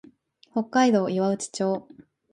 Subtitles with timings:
[0.55, 1.87] 北海道岩内町